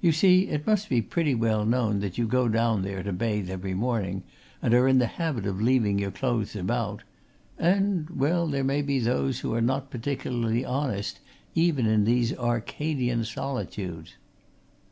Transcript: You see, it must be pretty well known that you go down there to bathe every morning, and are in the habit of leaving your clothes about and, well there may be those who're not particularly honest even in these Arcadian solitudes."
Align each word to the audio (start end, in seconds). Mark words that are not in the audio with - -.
You 0.00 0.10
see, 0.10 0.48
it 0.48 0.66
must 0.66 0.88
be 0.88 1.00
pretty 1.00 1.36
well 1.36 1.64
known 1.64 2.00
that 2.00 2.18
you 2.18 2.26
go 2.26 2.48
down 2.48 2.82
there 2.82 3.04
to 3.04 3.12
bathe 3.12 3.48
every 3.48 3.74
morning, 3.74 4.24
and 4.60 4.74
are 4.74 4.88
in 4.88 4.98
the 4.98 5.06
habit 5.06 5.46
of 5.46 5.60
leaving 5.62 6.00
your 6.00 6.10
clothes 6.10 6.56
about 6.56 7.04
and, 7.60 8.10
well 8.10 8.48
there 8.48 8.64
may 8.64 8.82
be 8.82 8.98
those 8.98 9.38
who're 9.38 9.60
not 9.60 9.88
particularly 9.88 10.64
honest 10.64 11.20
even 11.54 11.86
in 11.86 12.06
these 12.06 12.36
Arcadian 12.36 13.24
solitudes." 13.24 14.16